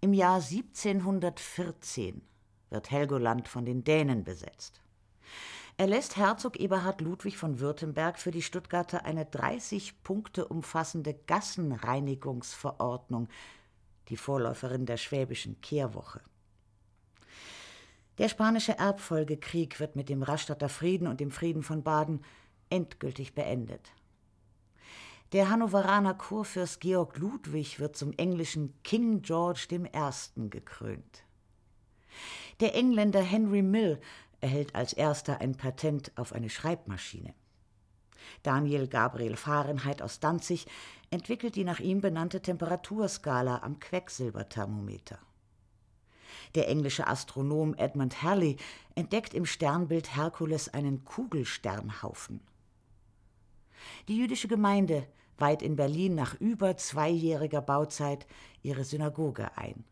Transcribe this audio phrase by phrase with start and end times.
[0.00, 2.22] Im Jahr 1714
[2.70, 4.80] wird Helgoland von den Dänen besetzt.
[5.76, 13.26] Er lässt Herzog Eberhard Ludwig von Württemberg für die Stuttgarter eine 30 Punkte umfassende Gassenreinigungsverordnung,
[14.08, 16.20] die Vorläuferin der schwäbischen Kehrwoche.
[18.18, 22.22] Der spanische Erbfolgekrieg wird mit dem Rastatter Frieden und dem Frieden von Baden
[22.70, 23.90] endgültig beendet.
[25.32, 30.48] Der Hannoveraner Kurfürst Georg Ludwig wird zum englischen King George I.
[30.48, 31.24] gekrönt.
[32.60, 34.00] Der Engländer Henry Mill
[34.40, 37.34] erhält als erster ein Patent auf eine Schreibmaschine.
[38.42, 40.66] Daniel Gabriel Fahrenheit aus Danzig
[41.10, 45.18] entwickelt die nach ihm benannte Temperaturskala am Quecksilberthermometer.
[46.54, 48.56] Der englische Astronom Edmund Halley
[48.94, 52.40] entdeckt im Sternbild Herkules einen Kugelsternhaufen.
[54.08, 55.06] Die jüdische Gemeinde
[55.38, 58.26] weiht in Berlin nach über zweijähriger Bauzeit
[58.62, 59.84] ihre Synagoge ein.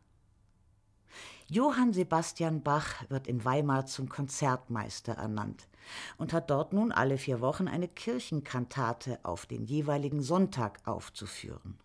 [1.49, 5.69] Johann Sebastian Bach wird in Weimar zum Konzertmeister ernannt
[6.17, 11.79] und hat dort nun alle vier Wochen eine Kirchenkantate auf den jeweiligen Sonntag aufzuführen.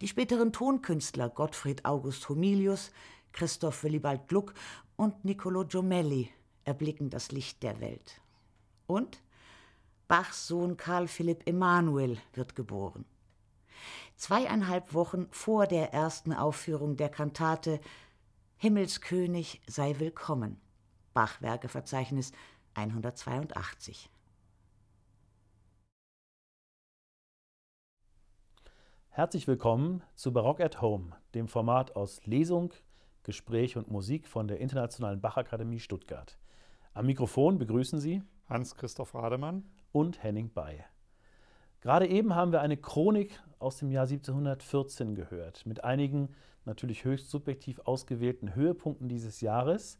[0.00, 2.90] Die späteren Tonkünstler Gottfried August Homilius,
[3.32, 4.54] Christoph Willibald Gluck
[4.96, 6.30] und Niccolo Giomelli
[6.64, 8.22] erblicken das Licht der Welt.
[8.86, 9.20] Und
[10.06, 13.06] Bachs Sohn Karl Philipp Emanuel wird geboren.
[14.16, 17.80] Zweieinhalb Wochen vor der ersten Aufführung der Kantate
[18.58, 20.60] Himmelskönig sei willkommen.
[21.14, 22.32] Bachwerkeverzeichnis
[22.74, 24.10] 182.
[29.08, 32.72] Herzlich willkommen zu Barock at Home, dem Format aus Lesung,
[33.22, 36.36] Gespräch und Musik von der Internationalen Bachakademie Stuttgart.
[36.92, 40.84] Am Mikrofon begrüßen Sie Hans-Christoph Rademann und Henning Bay.
[41.80, 47.30] Gerade eben haben wir eine Chronik aus dem Jahr 1714 gehört, mit einigen natürlich höchst
[47.30, 49.98] subjektiv ausgewählten Höhepunkten dieses Jahres.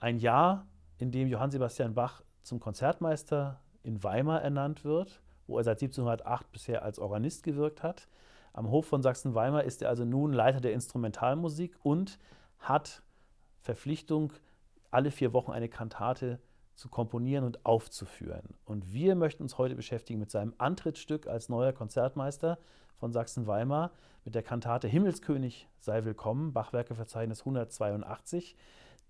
[0.00, 0.66] Ein Jahr,
[0.98, 6.50] in dem Johann Sebastian Bach zum Konzertmeister in Weimar ernannt wird, wo er seit 1708
[6.50, 8.08] bisher als Organist gewirkt hat.
[8.52, 12.18] Am Hof von Sachsen-Weimar ist er also nun Leiter der Instrumentalmusik und
[12.58, 13.02] hat
[13.60, 14.32] Verpflichtung,
[14.90, 16.40] alle vier Wochen eine Kantate
[16.74, 18.54] zu komponieren und aufzuführen.
[18.64, 22.58] Und wir möchten uns heute beschäftigen mit seinem Antrittsstück als neuer Konzertmeister
[22.96, 23.90] von Sachsen-Weimar
[24.24, 28.56] mit der Kantate Himmelskönig sei willkommen, Bachwerkeverzeichnis 182,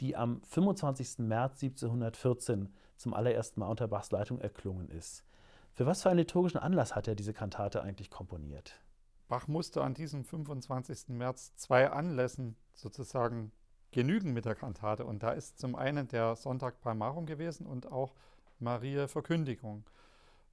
[0.01, 1.19] die am 25.
[1.19, 5.25] März 1714 zum allerersten Mal unter Bachs Leitung erklungen ist.
[5.73, 8.81] Für was für einen liturgischen Anlass hat er diese Kantate eigentlich komponiert?
[9.29, 11.09] Bach musste an diesem 25.
[11.09, 13.53] März zwei Anlässen sozusagen
[13.93, 15.05] genügen mit der Kantate.
[15.05, 18.15] Und da ist zum einen der Sonntag Palmarum gewesen und auch
[18.59, 19.85] Maria Verkündigung.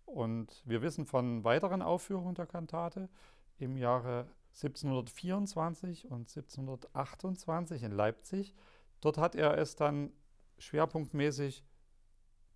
[0.06, 3.10] Und wir wissen von weiteren Aufführungen der Kantate
[3.58, 8.54] im Jahre 1724 und 1728 in Leipzig.
[9.02, 10.12] Dort hat er es dann
[10.58, 11.64] schwerpunktmäßig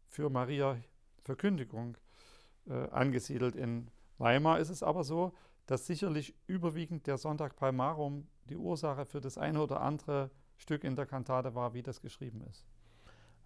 [0.07, 0.77] für Maria
[1.22, 1.97] Verkündigung
[2.67, 3.55] äh, angesiedelt.
[3.55, 5.33] In Weimar ist es aber so,
[5.66, 10.96] dass sicherlich überwiegend der Sonntag Palmarum die Ursache für das eine oder andere Stück in
[10.96, 12.66] der Kantate war, wie das geschrieben ist.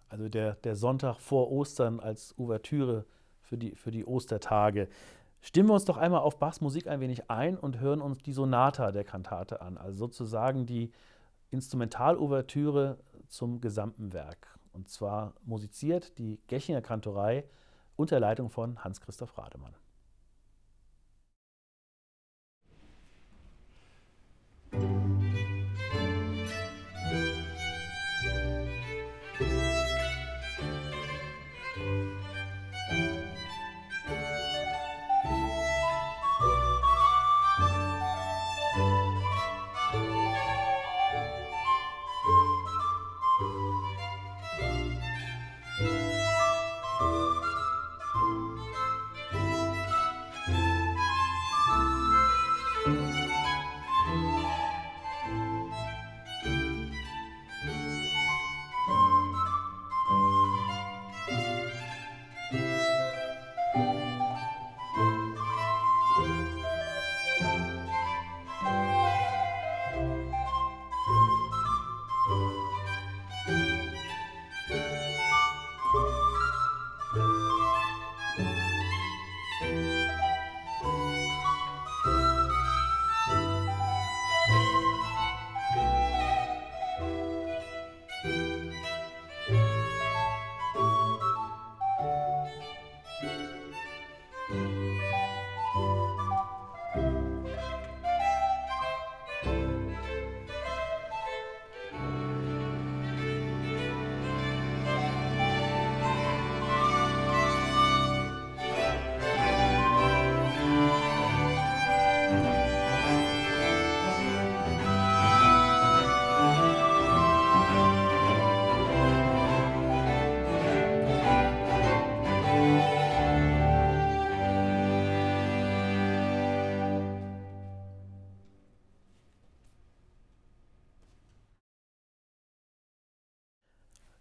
[0.08, 3.04] Also der, der Sonntag vor Ostern als Ouvertüre
[3.42, 4.88] für die, für die Ostertage.
[5.40, 8.32] Stimmen wir uns doch einmal auf Bachs Musik ein wenig ein und hören uns die
[8.32, 10.92] Sonata der Kantate an, also sozusagen die
[11.50, 12.98] Instrumental-Ouvertüre
[13.28, 14.58] zum gesamten Werk.
[14.72, 17.44] Und zwar musiziert die Gechinger Kantorei
[17.96, 19.74] unter Leitung von Hans-Christoph Rademann.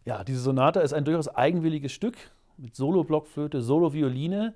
[0.07, 2.15] Ja, diese Sonate ist ein durchaus eigenwilliges Stück
[2.55, 4.53] mit Solo-Blockflöte, Solo-Violine.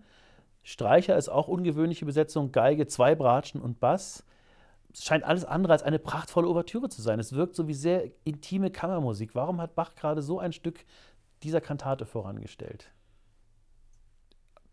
[0.63, 4.24] Streicher ist auch ungewöhnliche Besetzung, Geige, zwei Bratschen und Bass.
[4.94, 7.19] Es scheint alles andere als eine prachtvolle Ouvertüre zu sein.
[7.19, 9.36] Es wirkt so wie sehr intime Kammermusik.
[9.36, 10.86] Warum hat Bach gerade so ein Stück
[11.44, 12.89] dieser Kantate vorangestellt?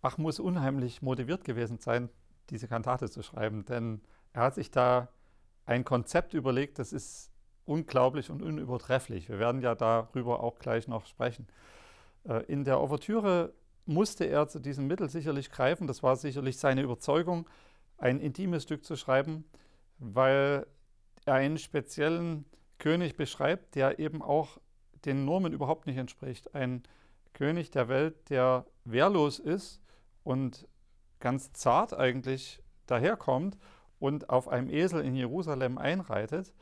[0.00, 2.08] Bach muss unheimlich motiviert gewesen sein,
[2.50, 4.00] diese Kantate zu schreiben, denn
[4.32, 5.08] er hat sich da
[5.66, 7.27] ein Konzept überlegt, das ist
[7.68, 9.28] unglaublich und unübertrefflich.
[9.28, 11.46] Wir werden ja darüber auch gleich noch sprechen.
[12.24, 13.52] Äh, in der Ouvertüre
[13.84, 15.86] musste er zu diesem Mittel sicherlich greifen.
[15.86, 17.48] Das war sicherlich seine Überzeugung,
[17.98, 19.44] ein intimes Stück zu schreiben,
[19.98, 20.66] weil
[21.26, 22.44] er einen speziellen
[22.78, 24.58] König beschreibt, der eben auch
[25.04, 26.54] den Normen überhaupt nicht entspricht.
[26.54, 26.82] Ein
[27.34, 29.80] König der Welt, der wehrlos ist
[30.24, 30.66] und
[31.20, 33.58] ganz zart eigentlich daherkommt
[33.98, 36.52] und auf einem Esel in Jerusalem einreitet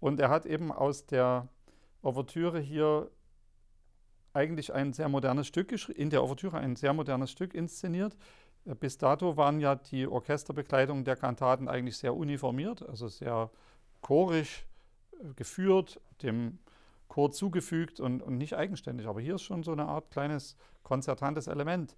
[0.00, 1.48] und er hat eben aus der
[2.02, 3.10] Ouvertüre hier
[4.32, 8.16] eigentlich ein sehr modernes Stück in der Ouvertüre ein sehr modernes Stück inszeniert.
[8.66, 13.50] Äh, bis dato waren ja die Orchesterbekleidungen der Kantaten eigentlich sehr uniformiert, also sehr
[14.00, 14.66] chorisch
[15.12, 16.58] äh, geführt, dem
[17.08, 19.06] Chor zugefügt und, und nicht eigenständig.
[19.06, 21.94] Aber hier ist schon so eine Art kleines konzertantes Element.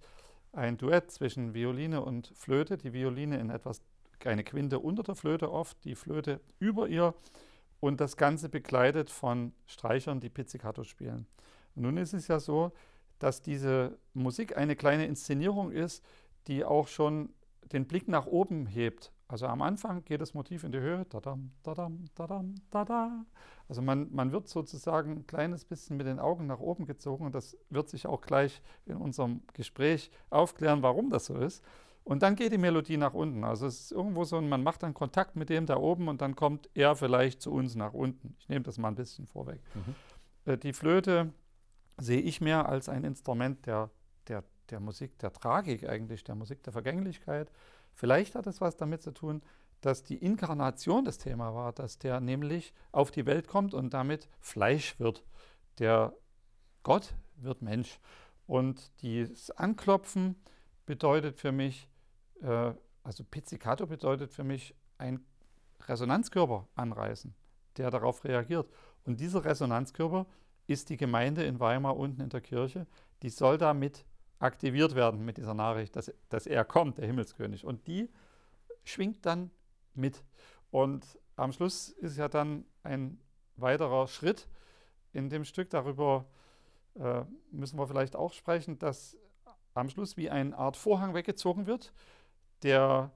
[0.53, 3.81] Ein Duett zwischen Violine und Flöte, die Violine in etwas,
[4.23, 7.13] eine Quinte unter der Flöte oft, die Flöte über ihr
[7.79, 11.27] und das Ganze begleitet von Streichern, die Pizzicato spielen.
[11.75, 12.71] Und nun ist es ja so,
[13.19, 16.03] dass diese Musik eine kleine Inszenierung ist,
[16.47, 17.29] die auch schon
[17.71, 19.11] den Blick nach oben hebt.
[19.27, 21.05] Also am Anfang geht das Motiv in die Höhe.
[21.09, 23.25] Dadam, dadam, dadam, dada.
[23.67, 27.35] Also man, man wird sozusagen ein kleines bisschen mit den Augen nach oben gezogen und
[27.35, 31.63] das wird sich auch gleich in unserem Gespräch aufklären, warum das so ist.
[32.07, 33.43] Und dann geht die Melodie nach unten.
[33.43, 36.37] Also es ist irgendwo so, man macht dann Kontakt mit dem da oben und dann
[36.37, 38.33] kommt er vielleicht zu uns nach unten.
[38.39, 39.59] Ich nehme das mal ein bisschen vorweg.
[39.73, 39.95] Mhm.
[40.53, 41.33] Äh, die Flöte
[41.97, 43.89] sehe ich mehr als ein Instrument der,
[44.29, 47.51] der, der Musik der Tragik eigentlich, der Musik der Vergänglichkeit.
[47.93, 49.41] Vielleicht hat es was damit zu tun,
[49.81, 54.29] dass die Inkarnation das Thema war, dass der nämlich auf die Welt kommt und damit
[54.39, 55.25] Fleisch wird.
[55.79, 56.13] Der
[56.83, 57.99] Gott wird Mensch.
[58.45, 60.37] Und das Anklopfen
[60.85, 61.89] bedeutet für mich,
[62.41, 62.73] äh,
[63.03, 65.25] also Pizzicato bedeutet für mich ein
[65.87, 67.33] Resonanzkörper anreißen,
[67.77, 68.69] der darauf reagiert.
[69.05, 70.25] Und dieser Resonanzkörper
[70.67, 72.87] ist die Gemeinde in Weimar unten in der Kirche.
[73.21, 74.05] Die soll damit
[74.39, 77.65] aktiviert werden mit dieser Nachricht, dass, dass er kommt, der Himmelskönig.
[77.65, 78.09] Und die
[78.83, 79.51] schwingt dann
[79.93, 80.23] mit.
[80.69, 83.19] Und am Schluss ist ja dann ein
[83.55, 84.47] weiterer Schritt
[85.13, 85.69] in dem Stück.
[85.69, 86.25] Darüber
[86.95, 89.17] äh, müssen wir vielleicht auch sprechen, dass
[89.73, 91.93] am Schluss wie eine Art Vorhang weggezogen wird
[92.63, 93.11] der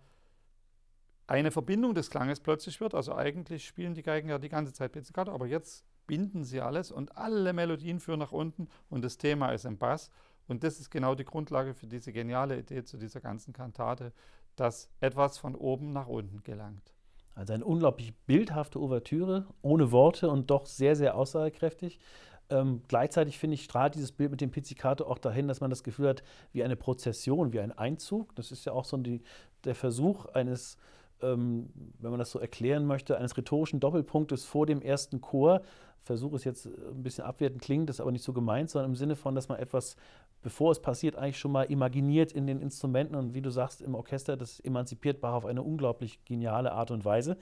[1.28, 2.94] eine Verbindung des Klanges plötzlich wird.
[2.94, 6.92] Also eigentlich spielen die Geigen ja die ganze Zeit Pizzicato, aber jetzt binden sie alles
[6.92, 10.12] und alle Melodien führen nach unten und das Thema ist im Bass.
[10.48, 14.12] Und das ist genau die Grundlage für diese geniale Idee zu dieser ganzen Kantate,
[14.58, 16.94] dass etwas von oben nach unten gelangt.
[17.34, 22.00] Also eine unglaublich bildhafte Ouvertüre, ohne Worte und doch sehr, sehr aussagekräftig.
[22.52, 25.84] Ähm, gleichzeitig finde ich, strahlt dieses Bild mit dem Pizzicato auch dahin, dass man das
[25.84, 28.36] Gefühl hat, wie eine Prozession, wie ein Einzug.
[28.36, 29.22] Das ist ja auch so die,
[29.64, 30.78] der Versuch eines,
[31.22, 35.62] ähm, wenn man das so erklären möchte, eines rhetorischen Doppelpunktes vor dem ersten Chor.
[36.04, 38.96] Versuch ist jetzt ein bisschen abwertend klingt, das ist aber nicht so gemeint, sondern im
[38.96, 39.96] Sinne von, dass man etwas,
[40.42, 43.94] bevor es passiert, eigentlich schon mal imaginiert in den Instrumenten und wie du sagst, im
[43.94, 47.38] Orchester, das emanzipiert Bach auf eine unglaublich geniale Art und Weise.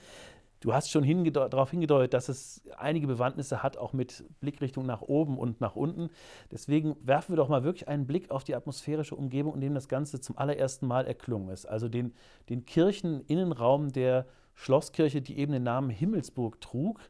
[0.60, 5.00] Du hast schon hingedeut darauf hingedeutet, dass es einige Bewandtnisse hat, auch mit Blickrichtung nach
[5.00, 6.10] oben und nach unten.
[6.50, 9.88] Deswegen werfen wir doch mal wirklich einen Blick auf die atmosphärische Umgebung, in dem das
[9.88, 11.64] Ganze zum allerersten Mal erklungen ist.
[11.64, 12.12] Also den,
[12.50, 17.00] den Kircheninnenraum der Schlosskirche, die eben den Namen Himmelsburg trug.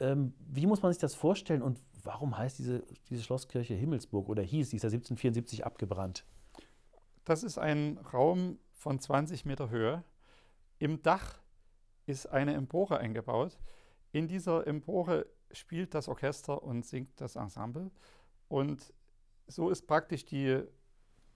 [0.00, 4.42] Ähm, wie muss man sich das vorstellen und warum heißt diese, diese Schlosskirche Himmelsburg oder
[4.42, 6.24] hieß, die ist ja 1774 abgebrannt?
[7.26, 10.02] Das ist ein Raum von 20 Meter Höhe.
[10.78, 11.41] Im Dach
[12.06, 13.58] ist eine Empore eingebaut.
[14.12, 17.90] In dieser Empore spielt das Orchester und singt das Ensemble.
[18.48, 18.92] Und
[19.46, 20.62] so ist praktisch die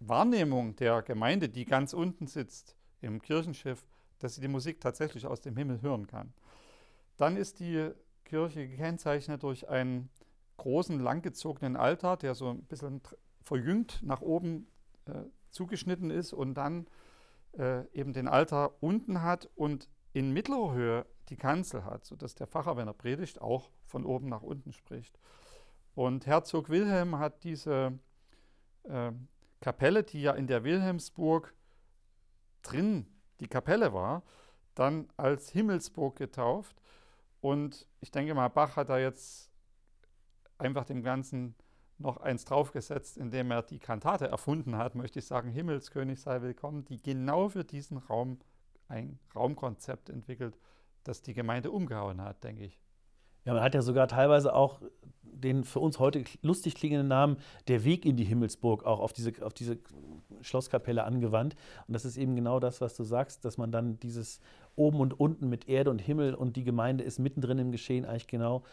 [0.01, 3.87] Wahrnehmung der Gemeinde, die ganz unten sitzt im Kirchenschiff,
[4.19, 6.33] dass sie die Musik tatsächlich aus dem Himmel hören kann.
[7.17, 7.91] Dann ist die
[8.25, 10.11] Kirche gekennzeichnet durch einen
[10.57, 13.01] großen, langgezogenen Altar, der so ein bisschen
[13.43, 14.67] verjüngt nach oben
[15.07, 16.87] äh, zugeschnitten ist und dann
[17.59, 22.47] äh, eben den Altar unten hat und in mittlerer Höhe die Kanzel hat, sodass der
[22.47, 25.21] Pfarrer, wenn er predigt, auch von oben nach unten spricht.
[25.95, 27.99] Und Herzog Wilhelm hat diese
[28.85, 29.13] äh,
[29.61, 31.53] Kapelle, die ja in der Wilhelmsburg
[32.63, 33.07] drin
[33.41, 34.23] die Kapelle war,
[34.75, 36.81] dann als Himmelsburg getauft.
[37.43, 39.51] Und ich denke mal, Bach hat da jetzt
[40.57, 41.55] einfach dem Ganzen
[41.99, 46.87] noch eins draufgesetzt, indem er die Kantate erfunden hat, möchte ich sagen, Himmelskönig sei willkommen,
[46.87, 48.39] die genau für diesen Raum
[48.89, 50.59] ein Raumkonzept entwickelt,
[51.05, 52.81] das die Gemeinde umgehauen hat, denke ich.
[53.45, 54.81] Ja, man hat ja sogar teilweise auch
[55.23, 57.37] den für uns heute lustig klingenden Namen
[57.69, 59.79] Der Weg in die Himmelsburg auch auf diese, auf diese
[60.41, 61.55] Schlosskapelle angewandt.
[61.87, 64.41] Und das ist eben genau das, was du sagst, dass man dann dieses
[64.75, 68.27] oben und unten mit Erde und Himmel und die Gemeinde ist mittendrin im Geschehen eigentlich
[68.27, 68.65] genau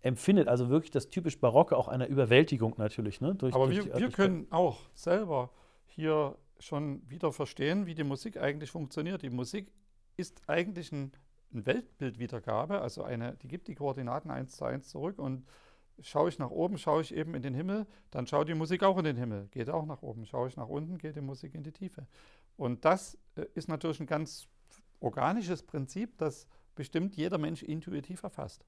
[0.00, 0.48] empfindet.
[0.48, 3.20] Also wirklich das typisch Barocke, auch einer Überwältigung natürlich.
[3.20, 3.34] Ne?
[3.34, 5.50] Durch, Aber durch wir, wir können auch selber
[5.86, 9.22] hier schon wieder verstehen, wie die Musik eigentlich funktioniert.
[9.22, 9.72] Die Musik
[10.16, 11.12] ist eigentlich ein,
[11.52, 15.44] ein Weltbildwiedergabe, also eine, die gibt die Koordinaten 1 zu 1 zurück und
[16.00, 18.98] schaue ich nach oben, schaue ich eben in den Himmel, dann schaut die Musik auch
[18.98, 20.26] in den Himmel, geht auch nach oben.
[20.26, 22.06] Schaue ich nach unten, geht die Musik in die Tiefe.
[22.56, 24.48] Und das äh, ist natürlich ein ganz
[25.00, 28.64] organisches Prinzip, das bestimmt jeder Mensch intuitiv erfasst.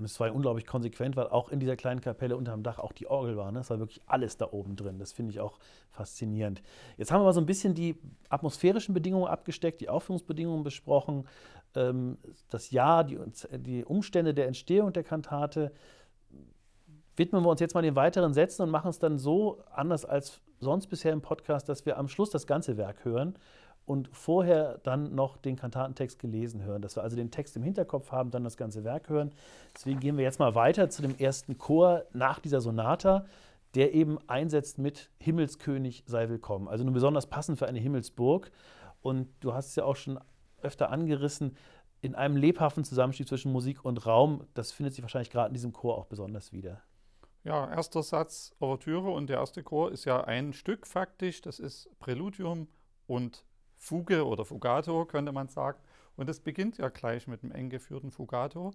[0.00, 3.06] Und es war unglaublich konsequent, weil auch in dieser kleinen Kapelle unterm Dach auch die
[3.06, 3.52] Orgel war.
[3.52, 3.60] Ne?
[3.60, 4.98] Es war wirklich alles da oben drin.
[4.98, 5.58] Das finde ich auch
[5.90, 6.62] faszinierend.
[6.96, 7.96] Jetzt haben wir mal so ein bisschen die
[8.30, 11.28] atmosphärischen Bedingungen abgesteckt, die Aufführungsbedingungen besprochen,
[11.74, 12.16] ähm,
[12.48, 13.18] das Jahr, die,
[13.58, 15.70] die Umstände der Entstehung der Kantate.
[17.16, 20.40] Widmen wir uns jetzt mal den weiteren Sätzen und machen es dann so anders als
[20.60, 23.34] sonst bisher im Podcast, dass wir am Schluss das ganze Werk hören
[23.86, 28.12] und vorher dann noch den Kantatentext gelesen hören, dass wir also den Text im Hinterkopf
[28.12, 29.32] haben, dann das ganze Werk hören.
[29.74, 33.26] Deswegen gehen wir jetzt mal weiter zu dem ersten Chor nach dieser Sonata,
[33.74, 36.68] der eben einsetzt mit Himmelskönig sei willkommen.
[36.68, 38.50] Also nun besonders passend für eine Himmelsburg.
[39.02, 40.20] Und du hast es ja auch schon
[40.62, 41.56] öfter angerissen,
[42.02, 44.46] in einem lebhaften Zusammenspiel zwischen Musik und Raum.
[44.54, 46.82] Das findet sich wahrscheinlich gerade in diesem Chor auch besonders wieder.
[47.44, 51.40] Ja, erster Satz Ouvertüre und der erste Chor ist ja ein Stück faktisch.
[51.40, 52.68] Das ist Präludium
[53.06, 53.44] und
[53.80, 55.78] Fuge oder Fugato, könnte man sagen.
[56.16, 58.72] Und es beginnt ja gleich mit einem eng geführten Fugato.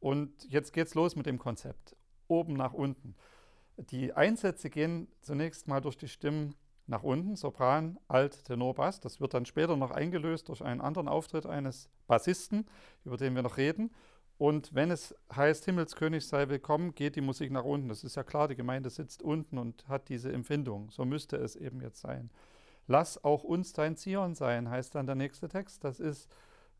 [0.00, 1.96] Und jetzt geht es los mit dem Konzept.
[2.26, 3.14] Oben nach unten.
[3.76, 6.54] Die Einsätze gehen zunächst mal durch die Stimmen
[6.86, 8.98] nach unten, Sopran, Alt, Tenor, Bass.
[8.98, 12.66] Das wird dann später noch eingelöst durch einen anderen Auftritt eines Bassisten,
[13.04, 13.94] über den wir noch reden.
[14.36, 17.88] Und wenn es heißt, Himmelskönig sei willkommen, geht die Musik nach unten.
[17.88, 20.90] Das ist ja klar, die Gemeinde sitzt unten und hat diese Empfindung.
[20.90, 22.30] So müsste es eben jetzt sein.
[22.86, 25.84] Lass auch uns dein Zion sein, heißt dann der nächste Text.
[25.84, 26.28] Das ist,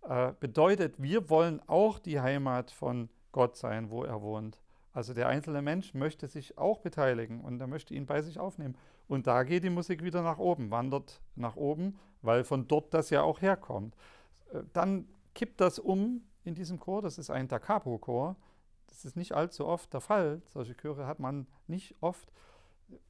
[0.03, 4.61] äh, bedeutet, wir wollen auch die Heimat von Gott sein, wo er wohnt.
[4.93, 8.77] Also der einzelne Mensch möchte sich auch beteiligen und er möchte ihn bei sich aufnehmen.
[9.07, 13.11] Und da geht die Musik wieder nach oben, wandert nach oben, weil von dort das
[13.11, 13.95] ja auch herkommt.
[14.53, 18.37] Äh, dann kippt das um in diesem Chor, das ist ein Da Capo-Chor.
[18.89, 20.43] Das ist nicht allzu oft der Fall.
[20.49, 22.33] Solche Chöre hat man nicht oft.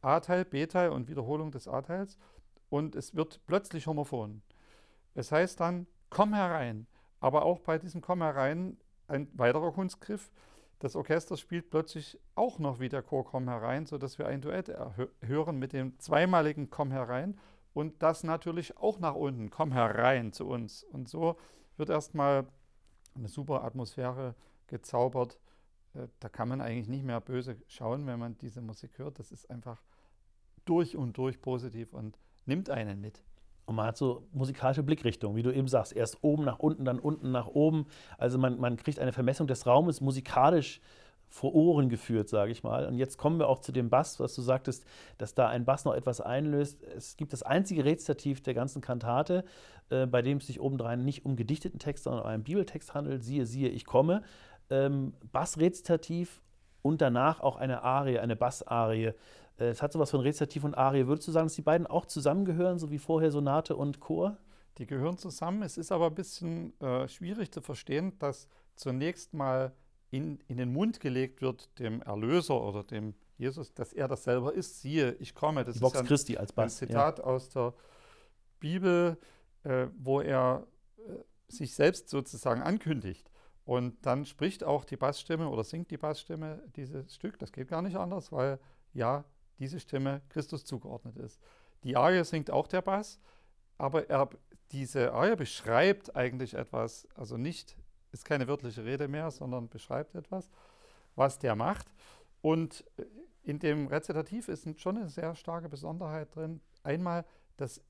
[0.03, 2.19] A-Teil, B-Teil und Wiederholung des A-Teils
[2.71, 4.43] und es wird plötzlich homophon.
[5.15, 6.87] Es heißt dann, komm herein.
[7.21, 10.31] Aber auch bei diesem Komm herein ein weiterer Kunstgriff.
[10.79, 14.73] Das Orchester spielt plötzlich auch noch wie der Chor Komm herein, sodass wir ein Duett
[15.21, 17.39] hören mit dem zweimaligen Komm herein
[17.75, 20.83] und das natürlich auch nach unten, Komm herein zu uns.
[20.83, 21.37] Und so
[21.77, 22.47] wird erstmal
[23.15, 24.35] eine super Atmosphäre
[24.69, 25.39] gezaubert.
[25.95, 29.19] Äh, da kann man eigentlich nicht mehr böse schauen, wenn man diese Musik hört.
[29.19, 29.83] Das ist einfach
[30.65, 33.23] durch und durch positiv und nimmt einen mit.
[33.67, 35.93] Und man hat so musikalische Blickrichtungen, wie du eben sagst.
[35.93, 37.87] Erst oben nach unten, dann unten nach oben.
[38.19, 40.81] Also man, man kriegt eine Vermessung des Raumes musikalisch
[41.29, 42.87] vor Ohren geführt, sage ich mal.
[42.87, 44.85] Und jetzt kommen wir auch zu dem Bass, was du sagtest,
[45.17, 46.83] dass da ein Bass noch etwas einlöst.
[46.83, 49.45] Es gibt das einzige Rezitativ der ganzen Kantate,
[49.91, 53.23] äh, bei dem es sich obendrein nicht um gedichteten Text, sondern um einen Bibeltext handelt.
[53.23, 54.23] Siehe, siehe, ich komme.
[54.69, 56.43] Ähm, Bassrezitativ
[56.83, 59.13] und danach auch eine Arie, eine Bassarie.
[59.59, 61.07] Äh, es hat sowas von Rezitativ und Arie.
[61.07, 64.37] Würdest du sagen, dass die beiden auch zusammengehören, so wie vorher Sonate und Chor?
[64.79, 65.63] Die gehören zusammen.
[65.63, 69.73] Es ist aber ein bisschen äh, schwierig zu verstehen, dass zunächst mal
[70.11, 74.53] in, in den Mund gelegt wird, dem Erlöser oder dem Jesus, dass er das selber
[74.53, 74.81] ist.
[74.81, 75.65] Siehe, ich komme.
[75.65, 77.25] Das die Box ist ein, Christi als Bass, ein Zitat ja.
[77.25, 77.75] aus der
[78.59, 79.17] Bibel,
[79.65, 80.67] äh, wo er
[80.99, 81.03] äh,
[81.49, 83.30] sich selbst sozusagen ankündigt.
[83.71, 87.39] Und dann spricht auch die Bassstimme oder singt die Bassstimme dieses Stück.
[87.39, 88.59] Das geht gar nicht anders, weil
[88.95, 89.25] ja,
[89.61, 91.41] diese Stimme Christus zugeordnet ist.
[91.85, 93.21] Die Arie singt auch der Bass,
[93.79, 94.29] aber er,
[94.73, 97.77] diese Arie beschreibt eigentlich etwas, also nicht,
[98.11, 100.51] ist keine wörtliche Rede mehr, sondern beschreibt etwas,
[101.15, 101.87] was der macht.
[102.43, 102.85] Und
[103.45, 106.61] in dem Rezitativ ist schon eine sehr starke Besonderheit drin.
[106.83, 107.25] Einmal
[107.57, 107.81] das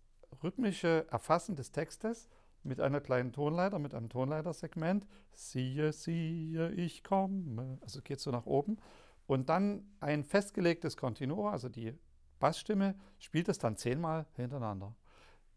[0.42, 2.28] rhythmische Erfassen des Textes
[2.62, 5.06] mit einer kleinen Tonleiter, mit einem Tonleitersegment.
[5.32, 7.78] Siehe, siehe, ich komme.
[7.80, 8.78] Also geht so nach oben.
[9.26, 11.94] Und dann ein festgelegtes Kontinuum, also die
[12.38, 14.94] Bassstimme, spielt es dann zehnmal hintereinander.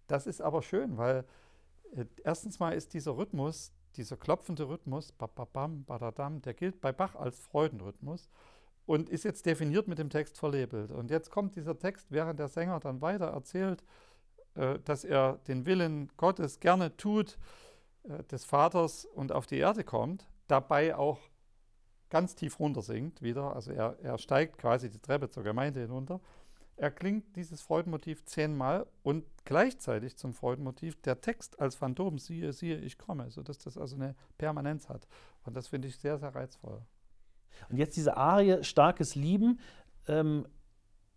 [0.08, 1.26] Das ist aber schön, weil
[1.96, 7.16] äh, erstens mal ist dieser Rhythmus, dieser klopfende Rhythmus, bababam, badadam, der gilt bei Bach
[7.16, 8.30] als Freudenrhythmus.
[8.86, 10.92] und ist jetzt definiert mit dem Text verlabelt.
[10.92, 13.86] Und jetzt kommt dieser Text, während der Sänger dann weiter erzählt, äh,
[14.84, 17.38] dass er den Willen Gottes gerne tut,
[18.04, 21.20] äh, des Vaters und auf die Erde kommt, dabei auch
[22.10, 23.56] ganz tief runter singt wieder.
[23.56, 26.20] Also er, er steigt quasi die Treppe zur Gemeinde hinunter.
[26.76, 32.78] Er klingt dieses Freudenmotiv zehnmal und gleichzeitig zum Freudenmotiv der Text als Phantom, siehe, siehe,
[32.78, 35.08] ich komme, sodass das also eine Permanenz hat.
[35.46, 36.82] Und das finde ich sehr, sehr reizvoll.
[37.70, 39.60] Und jetzt diese Arie, starkes Lieben,
[40.08, 40.48] ähm,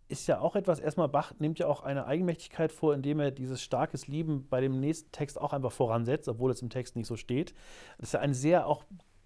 [0.09, 3.61] ist ja auch etwas, erstmal Bach nimmt ja auch eine Eigenmächtigkeit vor, indem er dieses
[3.61, 7.17] starkes Lieben bei dem nächsten Text auch einfach voransetzt, obwohl es im Text nicht so
[7.17, 7.53] steht.
[7.97, 8.83] Das ist ja ein sehr auch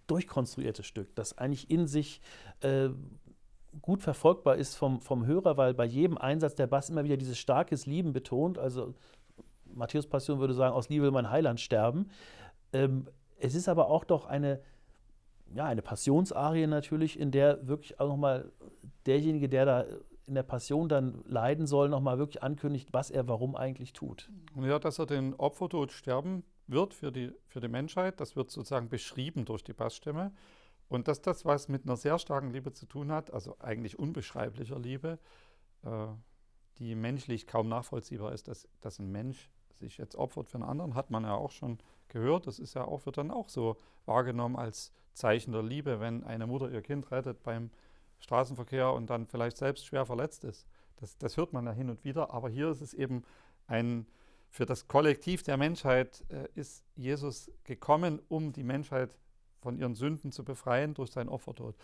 [0.07, 2.21] durchkonstruiertes Stück, das eigentlich in sich
[2.61, 2.89] äh,
[3.81, 7.37] gut verfolgbar ist vom, vom Hörer, weil bei jedem Einsatz der Bass immer wieder dieses
[7.37, 8.57] starkes Lieben betont.
[8.57, 8.95] Also
[9.73, 12.09] Matthäus Passion würde sagen, aus Liebe will mein Heiland sterben.
[12.73, 13.07] Ähm,
[13.39, 14.61] es ist aber auch doch eine,
[15.53, 18.51] ja, eine Passionsarie natürlich, in der wirklich auch nochmal
[19.05, 19.85] derjenige, der da
[20.31, 24.31] in der Passion dann leiden soll, nochmal wirklich ankündigt, was er warum eigentlich tut.
[24.55, 28.87] Ja, dass er den Opfertod sterben wird für die, für die Menschheit, das wird sozusagen
[28.87, 30.31] beschrieben durch die Bassstimme.
[30.87, 34.79] Und dass das was mit einer sehr starken Liebe zu tun hat, also eigentlich unbeschreiblicher
[34.79, 35.19] Liebe,
[35.83, 36.07] äh,
[36.77, 40.95] die menschlich kaum nachvollziehbar ist, dass, dass ein Mensch sich jetzt opfert für einen anderen,
[40.95, 42.47] hat man ja auch schon gehört.
[42.47, 46.47] Das ist ja auch, wird dann auch so wahrgenommen als Zeichen der Liebe, wenn eine
[46.47, 47.69] Mutter ihr Kind rettet beim
[48.21, 50.65] Straßenverkehr und dann vielleicht selbst schwer verletzt ist.
[50.97, 53.23] Das, das hört man ja hin und wieder, aber hier ist es eben
[53.67, 54.05] ein,
[54.49, 59.17] für das Kollektiv der Menschheit äh, ist Jesus gekommen, um die Menschheit
[59.59, 61.75] von ihren Sünden zu befreien durch sein Opfertod.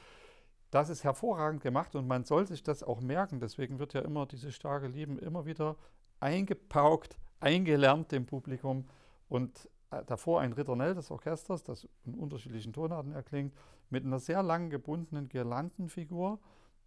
[0.70, 3.40] Das ist hervorragend gemacht und man soll sich das auch merken.
[3.40, 5.78] Deswegen wird ja immer diese starke Liebe immer wieder
[6.20, 8.86] eingepaukt, eingelernt dem Publikum
[9.30, 13.54] und äh, davor ein Ritornell des Orchesters, das in unterschiedlichen Tonarten erklingt,
[13.90, 16.40] mit einer sehr lang gebundenen Girlandenfigur,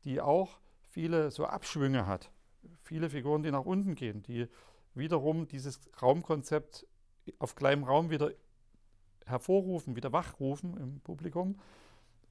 [0.04, 2.30] die auch viele so Abschwünge hat.
[2.82, 4.46] Viele Figuren, die nach unten gehen, die
[4.94, 6.86] wiederum dieses Raumkonzept
[7.38, 8.32] auf kleinem Raum wieder
[9.24, 11.58] hervorrufen, wieder wachrufen im Publikum.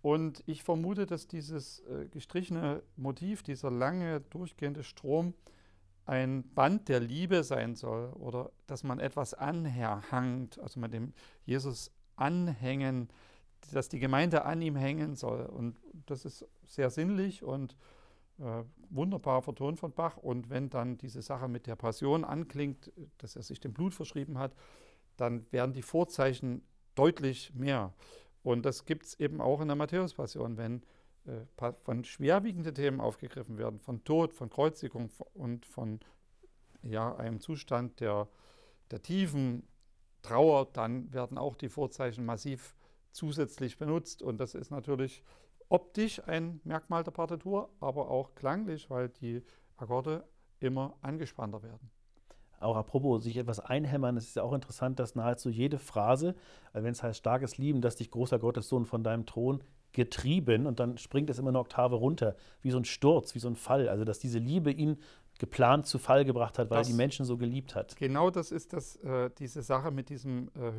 [0.02, 5.34] Und ich vermute, dass dieses äh, gestrichene Motiv, dieser lange durchgehende Strom,
[6.06, 11.14] ein Band der Liebe sein soll oder dass man etwas anhangt, also man dem
[11.46, 13.10] Jesus anhängen,
[13.72, 15.46] dass die Gemeinde an ihm hängen soll.
[15.46, 17.76] Und das ist sehr sinnlich und
[18.40, 20.18] äh, wunderbar vertont von Bach.
[20.18, 24.38] Und wenn dann diese Sache mit der Passion anklingt, dass er sich dem Blut verschrieben
[24.38, 24.56] hat,
[25.18, 26.64] dann werden die Vorzeichen
[26.96, 27.94] deutlich mehr.
[28.44, 30.84] Und das gibt es eben auch in der Matthäus-Passion, wenn
[31.26, 36.00] äh, von schwerwiegenden Themen aufgegriffen werden, von Tod, von Kreuzigung und von
[36.82, 38.28] ja, einem Zustand der,
[38.92, 39.68] der tiefen
[40.22, 42.76] Trauer, dann werden auch die Vorzeichen massiv
[43.12, 44.22] zusätzlich benutzt.
[44.22, 45.24] Und das ist natürlich
[45.70, 49.44] optisch ein Merkmal der Partitur, aber auch klanglich, weil die
[49.78, 50.28] Akkorde
[50.60, 51.90] immer angespannter werden.
[52.60, 56.36] Auch apropos sich etwas einhämmern, es ist ja auch interessant, dass nahezu jede Phrase,
[56.74, 60.68] also wenn es heißt starkes Lieben, dass dich großer Gottes Sohn von deinem Thron getrieben
[60.68, 63.56] und dann springt es immer eine Oktave runter, wie so ein Sturz, wie so ein
[63.56, 63.88] Fall.
[63.88, 64.98] Also dass diese Liebe ihn
[65.40, 67.96] geplant zu Fall gebracht hat, weil das, er die Menschen so geliebt hat.
[67.96, 70.74] Genau das ist das, äh, diese Sache mit diesem äh,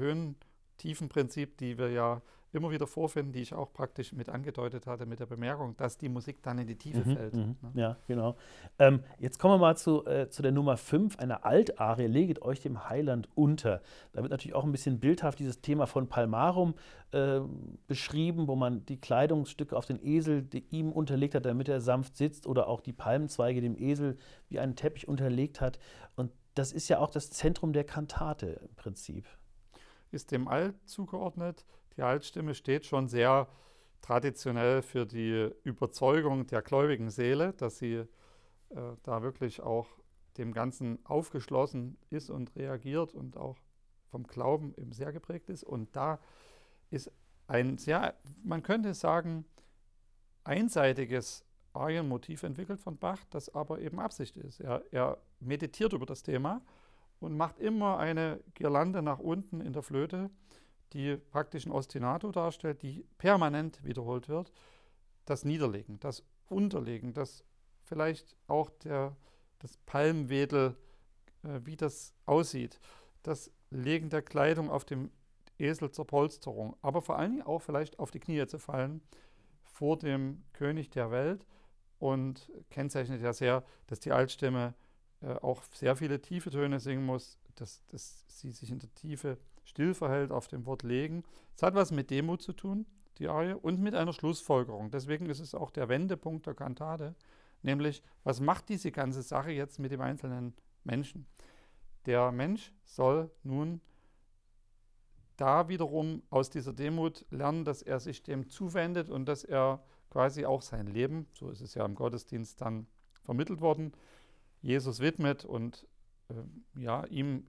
[0.80, 5.20] Höhen-Tiefen-Prinzip, die wir ja immer wieder vorfinden, die ich auch praktisch mit angedeutet hatte mit
[5.20, 7.34] der Bemerkung, dass die Musik dann in die Tiefe mhm, fällt.
[7.34, 7.70] Mhm, ne?
[7.74, 8.36] Ja, genau.
[8.80, 12.60] Ähm, jetzt kommen wir mal zu, äh, zu der Nummer 5, einer Altarie, leget euch
[12.60, 13.82] dem Heiland unter.
[14.12, 16.74] Da wird natürlich auch ein bisschen bildhaft dieses Thema von Palmarum
[17.12, 17.38] äh,
[17.86, 22.48] beschrieben, wo man die Kleidungsstücke auf den Esel ihm unterlegt hat, damit er sanft sitzt,
[22.48, 24.16] oder auch die Palmenzweige dem Esel
[24.48, 25.78] wie einen Teppich unterlegt hat.
[26.16, 29.24] Und das ist ja auch das Zentrum der Kantate im Prinzip.
[30.10, 31.64] Ist dem Alt zugeordnet,
[31.96, 33.48] die Altstimme steht schon sehr
[34.00, 38.06] traditionell für die Überzeugung der gläubigen Seele, dass sie äh,
[39.02, 39.86] da wirklich auch
[40.38, 43.56] dem Ganzen aufgeschlossen ist und reagiert und auch
[44.10, 45.64] vom Glauben eben sehr geprägt ist.
[45.64, 46.18] Und da
[46.90, 47.12] ist
[47.46, 49.44] ein sehr, man könnte sagen,
[50.44, 54.60] einseitiges Arienmotiv entwickelt von Bach, das aber eben Absicht ist.
[54.60, 56.62] Er, er meditiert über das Thema
[57.20, 60.30] und macht immer eine Girlande nach unten in der Flöte
[60.92, 64.52] die praktisch ein Ostinato darstellt, die permanent wiederholt wird,
[65.24, 67.44] das Niederlegen, das Unterlegen, das
[67.84, 69.16] vielleicht auch der,
[69.60, 70.76] das Palmwedel,
[71.44, 72.80] äh, wie das aussieht,
[73.22, 75.10] das Legen der Kleidung auf dem
[75.58, 79.02] Esel zur Polsterung, aber vor allen Dingen auch vielleicht auf die Knie zu fallen
[79.62, 81.46] vor dem König der Welt
[81.98, 84.74] und kennzeichnet ja sehr, dass die Altstimme
[85.22, 89.38] äh, auch sehr viele tiefe Töne singen muss, dass, dass sie sich in der Tiefe
[89.64, 91.22] still verhält, auf dem Wort legen.
[91.54, 92.86] Es hat was mit Demut zu tun.
[93.18, 94.90] die Arie, und mit einer Schlussfolgerung.
[94.90, 97.14] Deswegen ist es auch der Wendepunkt der Kantate,
[97.62, 100.54] nämlich, was macht diese ganze Sache jetzt mit dem einzelnen
[100.84, 101.26] Menschen?
[102.06, 103.82] Der Mensch soll nun
[105.36, 110.44] da wiederum aus dieser Demut lernen, dass er sich dem zuwendet und dass er quasi
[110.44, 112.86] auch sein Leben, so ist es ja im Gottesdienst dann
[113.22, 113.92] vermittelt worden,
[114.62, 115.86] Jesus widmet und
[116.28, 117.46] äh, ja, ihm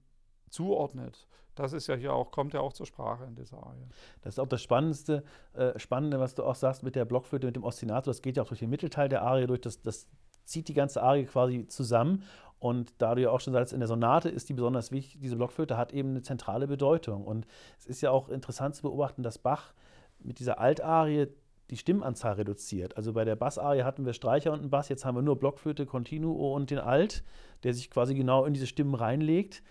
[0.49, 1.27] zuordnet.
[1.55, 3.87] Das ist ja hier auch, kommt ja auch zur Sprache in dieser Arie.
[4.21, 7.55] Das ist auch das Spannendste, äh, Spannende, was du auch sagst mit der Blockflöte, mit
[7.55, 8.09] dem Ostinato.
[8.09, 9.61] Das geht ja auch durch den Mittelteil der Arie durch.
[9.61, 10.07] Das, das
[10.45, 12.23] zieht die ganze Arie quasi zusammen.
[12.59, 15.35] Und da du ja auch schon sagst, in der Sonate ist die besonders wichtig, diese
[15.35, 17.25] Blockflöte hat eben eine zentrale Bedeutung.
[17.25, 17.47] Und
[17.79, 19.73] es ist ja auch interessant zu beobachten, dass Bach
[20.19, 21.27] mit dieser Altarie
[21.71, 22.97] die Stimmanzahl reduziert.
[22.97, 25.85] Also bei der Bassarie hatten wir Streicher und einen Bass, jetzt haben wir nur Blockflöte,
[25.85, 27.23] Continuo und den Alt,
[27.63, 29.63] der sich quasi genau in diese Stimmen reinlegt.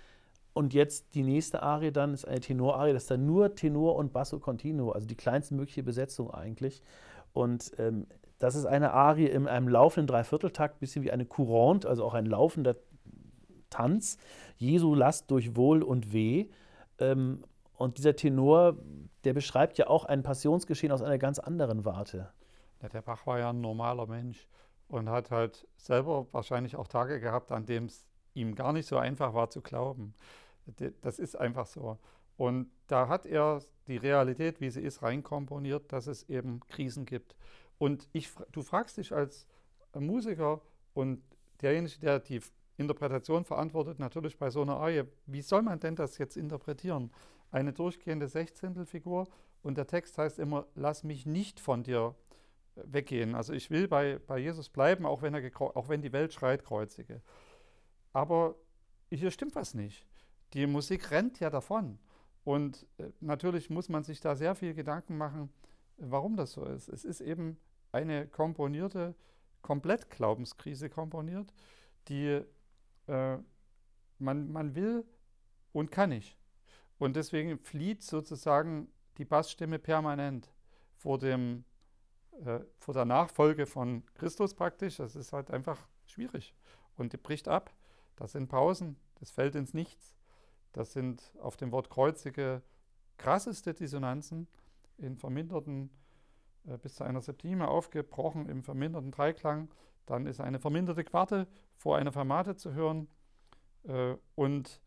[0.55, 4.13] Und jetzt die nächste Arie dann ist eine Tenorarie, das ist dann nur Tenor und
[4.13, 6.83] Basso Continuo, also die kleinste mögliche Besetzung eigentlich.
[7.33, 8.07] Und ähm,
[8.39, 12.27] das ist eine Arie in einem laufenden Dreivierteltakt, bisschen wie eine Courante, also auch ein
[12.27, 12.77] laufender
[13.69, 14.17] Tanz.
[14.57, 16.47] Jesu Last durch Wohl und Weh.
[16.99, 17.45] Ähm,
[17.81, 18.77] und dieser Tenor,
[19.25, 22.31] der beschreibt ja auch ein Passionsgeschehen aus einer ganz anderen Warte.
[22.83, 24.47] Ja, der Bach war ja ein normaler Mensch
[24.89, 28.99] und hat halt selber wahrscheinlich auch Tage gehabt, an denen es ihm gar nicht so
[28.99, 30.13] einfach war zu glauben.
[31.01, 31.97] Das ist einfach so.
[32.37, 37.35] Und da hat er die Realität, wie sie ist, reinkomponiert, dass es eben Krisen gibt.
[37.79, 39.47] Und ich, du fragst dich als
[39.99, 40.61] Musiker
[40.93, 41.23] und
[41.63, 42.43] derjenige, der die
[42.77, 47.11] Interpretation verantwortet, natürlich bei so einer Arie, wie soll man denn das jetzt interpretieren?
[47.51, 49.29] Eine durchgehende Sechzehntelfigur
[49.63, 52.15] und der Text heißt immer, lass mich nicht von dir
[52.77, 53.35] weggehen.
[53.35, 56.65] Also ich will bei, bei Jesus bleiben, auch wenn, er auch wenn die Welt schreit,
[56.65, 57.23] kreuzige.
[58.13, 58.55] Aber
[59.11, 60.07] hier stimmt was nicht.
[60.55, 61.99] Die Musik rennt ja davon.
[62.45, 65.53] Und äh, natürlich muss man sich da sehr viel Gedanken machen,
[65.99, 66.89] warum das so ist.
[66.89, 67.59] Es ist eben
[67.93, 69.15] eine komponierte,
[69.63, 71.53] komplett Glaubenskrise komponiert,
[72.09, 72.43] die
[73.07, 73.39] äh,
[74.19, 75.05] man, man will
[75.73, 76.37] und kann nicht.
[77.01, 80.53] Und deswegen flieht sozusagen die Bassstimme permanent
[80.97, 81.65] vor, dem,
[82.45, 84.99] äh, vor der Nachfolge von Christus praktisch.
[84.99, 86.55] Das ist halt einfach schwierig.
[86.99, 87.75] Und die bricht ab.
[88.17, 90.15] Das sind Pausen, das fällt ins Nichts.
[90.73, 92.63] Das sind auf dem Wort kreuzige
[93.17, 94.47] krasseste Dissonanzen
[94.99, 95.89] in verminderten
[96.67, 99.71] äh, bis zu einer Septime aufgebrochen im verminderten Dreiklang.
[100.05, 103.09] Dann ist eine verminderte Quarte vor einer Fermate zu hören.
[103.85, 104.83] Äh, und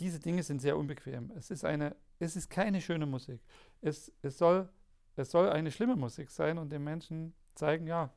[0.00, 1.30] diese Dinge sind sehr unbequem.
[1.36, 3.40] Es ist, eine, es ist keine schöne Musik.
[3.80, 4.68] Es, es, soll,
[5.16, 8.10] es soll eine schlimme Musik sein und den Menschen zeigen, ja,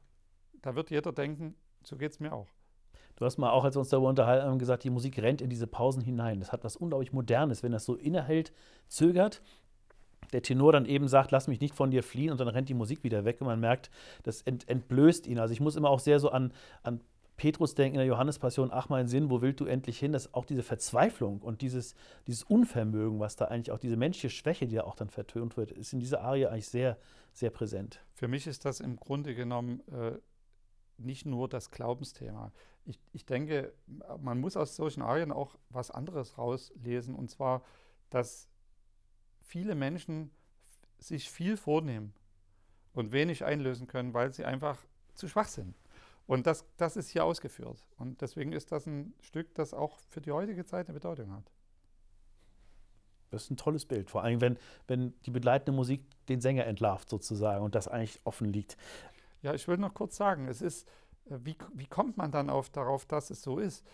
[0.61, 2.47] da wird jeder denken, so geht es mir auch.
[3.15, 5.49] Du hast mal auch, als wir uns darüber unterhalten haben, gesagt, die Musik rennt in
[5.49, 6.39] diese Pausen hinein.
[6.39, 8.51] Das hat was unglaublich Modernes, wenn das so innehält,
[8.87, 9.41] zögert
[10.33, 12.73] der Tenor dann eben sagt, lass mich nicht von dir fliehen und dann rennt die
[12.73, 13.89] Musik wieder weg und man merkt,
[14.23, 15.39] das ent, entblößt ihn.
[15.39, 16.51] Also ich muss immer auch sehr so an,
[16.83, 17.01] an
[17.38, 20.12] Petrus denken in der Johannespassion, ach mein Sinn, wo willst du endlich hin?
[20.12, 21.93] Das auch diese Verzweiflung und dieses,
[22.26, 25.71] dieses Unvermögen, was da eigentlich auch diese menschliche Schwäche, die da auch dann vertönt wird,
[25.71, 26.97] ist in dieser Arie eigentlich sehr,
[27.34, 28.04] sehr präsent.
[28.15, 30.17] Für mich ist das im Grunde genommen äh,
[30.97, 32.52] nicht nur das Glaubensthema.
[32.86, 33.71] Ich, ich denke,
[34.19, 37.62] man muss aus solchen Arien auch was anderes rauslesen und zwar,
[38.10, 38.50] dass
[39.43, 40.32] viele Menschen
[40.97, 42.13] sich viel vornehmen
[42.93, 44.80] und wenig einlösen können, weil sie einfach
[45.13, 45.76] zu schwach sind.
[46.27, 47.87] Und das, das ist hier ausgeführt.
[47.97, 51.49] Und deswegen ist das ein Stück, das auch für die heutige Zeit eine Bedeutung hat.
[53.29, 57.09] Das ist ein tolles Bild, vor allem wenn, wenn die begleitende Musik den Sänger entlarvt
[57.09, 58.77] sozusagen und das eigentlich offen liegt.
[59.41, 60.87] Ja, ich will noch kurz sagen, es ist,
[61.25, 63.85] äh, wie, wie kommt man dann auf, darauf, dass es so ist?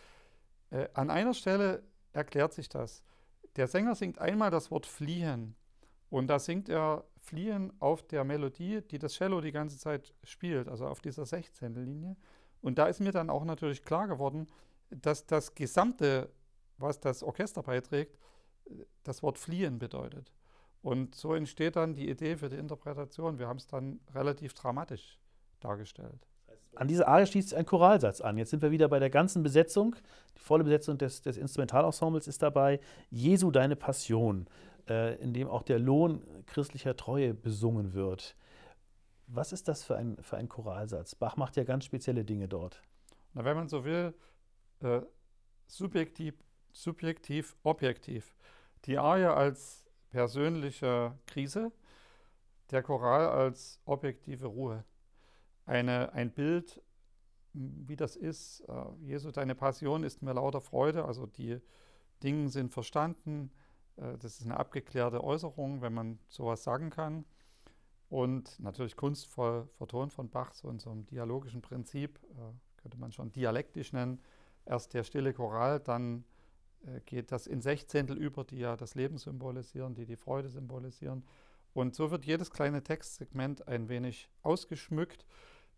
[0.69, 3.03] Äh, an einer Stelle erklärt sich das.
[3.55, 5.55] Der Sänger singt einmal das Wort fliehen.
[6.13, 10.67] Und da singt er fliehen auf der Melodie, die das Cello die ganze Zeit spielt,
[10.67, 11.73] also auf dieser 16.
[11.73, 12.15] Linie.
[12.61, 14.45] Und da ist mir dann auch natürlich klar geworden,
[14.91, 16.29] dass das Gesamte,
[16.77, 18.19] was das Orchester beiträgt,
[19.01, 20.31] das Wort fliehen bedeutet.
[20.83, 23.39] Und so entsteht dann die Idee für die Interpretation.
[23.39, 25.19] Wir haben es dann relativ dramatisch
[25.61, 26.27] dargestellt.
[26.75, 28.37] An diese Arie schließt sich ein Choralsatz an.
[28.37, 29.95] Jetzt sind wir wieder bei der ganzen Besetzung.
[30.37, 32.79] Die volle Besetzung des, des Instrumentalensembles ist dabei.
[33.09, 34.47] Jesu, deine Passion,
[34.87, 38.35] in dem auch der Lohn christlicher Treue besungen wird.
[39.27, 41.15] Was ist das für ein, für ein Choralsatz?
[41.15, 42.81] Bach macht ja ganz spezielle Dinge dort.
[43.33, 44.13] Na, wenn man so will,
[44.81, 45.01] äh,
[45.65, 46.35] subjektiv,
[46.71, 48.35] subjektiv, objektiv.
[48.85, 51.71] Die Arie als persönliche Krise,
[52.71, 54.83] der Choral als objektive Ruhe
[55.65, 56.81] eine, ein Bild,
[57.53, 58.61] wie das ist.
[58.61, 61.05] Äh, Jesu, deine Passion ist mir lauter Freude.
[61.05, 61.59] Also die
[62.21, 63.51] Dinge sind verstanden.
[63.97, 67.25] Äh, das ist eine abgeklärte Äußerung, wenn man sowas sagen kann.
[68.09, 73.11] und natürlich kunstvoll vertont von Bach, so in so einem dialogischen Prinzip, äh, könnte man
[73.11, 74.21] schon dialektisch nennen.
[74.65, 76.23] Erst der stille Choral, dann
[76.85, 81.25] äh, geht das in Sechzehntel über, die ja das Leben symbolisieren, die die Freude symbolisieren.
[81.73, 85.25] Und so wird jedes kleine Textsegment ein wenig ausgeschmückt.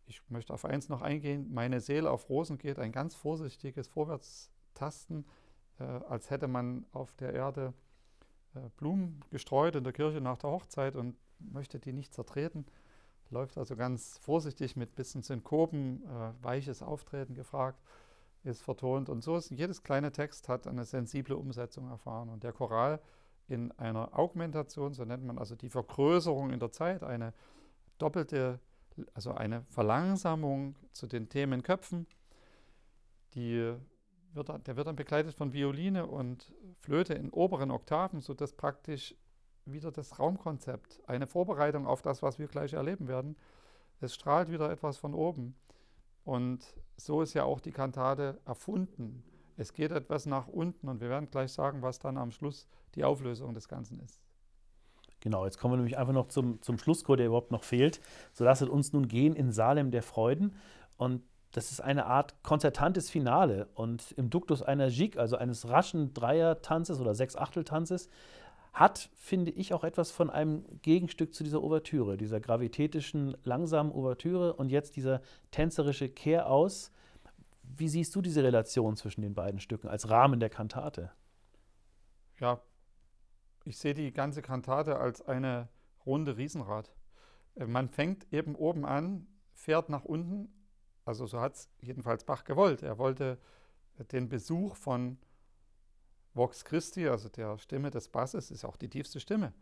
[0.07, 1.53] Ich möchte auf eins noch eingehen.
[1.53, 5.25] Meine Seele auf Rosen geht, ein ganz vorsichtiges Vorwärtstasten,
[5.79, 7.73] äh, als hätte man auf der Erde
[8.77, 12.65] Blumen gestreut in der Kirche nach der Hochzeit und möchte die nicht zertreten.
[13.29, 17.79] Läuft also ganz vorsichtig mit bisschen Synkopen, äh, weiches Auftreten gefragt
[18.45, 19.09] ist vertont.
[19.09, 22.29] Und so ist jedes kleine Text hat eine sensible Umsetzung erfahren.
[22.29, 23.01] Und der Choral
[23.47, 27.33] in einer Augmentation, so nennt man also die Vergrößerung in der Zeit, eine
[27.97, 28.59] doppelte,
[29.13, 32.07] also eine Verlangsamung zu den Themenköpfen,
[33.33, 33.75] die
[34.35, 39.15] wird, der wird dann begleitet von Violine und Flöte in oberen Oktaven, sodass praktisch
[39.65, 43.35] wieder das Raumkonzept, eine Vorbereitung auf das, was wir gleich erleben werden,
[44.01, 45.55] es strahlt wieder etwas von oben.
[46.23, 49.23] Und so ist ja auch die Kantate erfunden.
[49.57, 53.03] Es geht etwas nach unten und wir werden gleich sagen, was dann am Schluss die
[53.03, 54.19] Auflösung des Ganzen ist.
[55.21, 57.99] Genau, jetzt kommen wir nämlich einfach noch zum, zum Schlusschor, der überhaupt noch fehlt.
[58.33, 60.55] So lasset uns nun gehen in Salem der Freuden.
[60.97, 61.23] Und
[61.55, 63.69] das ist eine Art konzertantes Finale.
[63.75, 68.09] Und im Duktus einer Gigue, also eines raschen Dreier-Tanzes oder Sechs-Achtel-Tanzes,
[68.73, 74.53] hat, finde ich, auch etwas von einem Gegenstück zu dieser Ouvertüre, dieser gravitätischen, langsamen Ouvertüre
[74.53, 76.91] und jetzt dieser tänzerische Kehraus.
[77.63, 81.11] Wie siehst du diese Relation zwischen den beiden Stücken als Rahmen der Kantate?
[82.37, 82.59] Ja,
[83.63, 85.69] ich sehe die ganze Kantate als eine
[86.05, 86.93] runde Riesenrad.
[87.55, 90.49] Äh, man fängt eben oben an, fährt nach unten,
[91.05, 92.81] also so hat es jedenfalls Bach gewollt.
[92.81, 93.37] Er wollte
[94.11, 95.17] den Besuch von
[96.33, 99.53] Vox Christi, also der Stimme des Basses, ist auch die tiefste Stimme,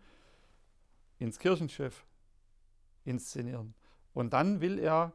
[1.20, 2.06] ins Kirchenschiff
[3.04, 3.76] inszenieren.
[4.14, 5.14] Und dann will er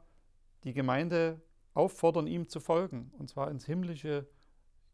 [0.64, 1.40] die Gemeinde
[1.74, 4.28] auffordern, ihm zu folgen, und zwar ins himmlische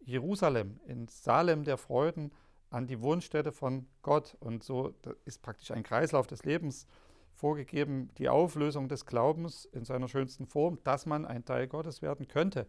[0.00, 2.32] Jerusalem, ins Salem der Freuden,
[2.70, 4.36] an die Wohnstätte von Gott.
[4.40, 4.94] Und so
[5.24, 6.86] ist praktisch ein Kreislauf des Lebens
[7.34, 12.28] vorgegeben, die Auflösung des Glaubens in seiner schönsten Form, dass man ein Teil Gottes werden
[12.28, 12.66] könnte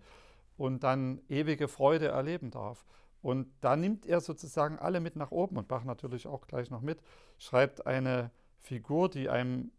[0.58, 2.86] und dann ewige Freude erleben darf.
[3.22, 6.82] Und da nimmt er sozusagen alle mit nach oben und Bach natürlich auch gleich noch
[6.82, 7.02] mit,
[7.38, 9.72] schreibt eine Figur, die einem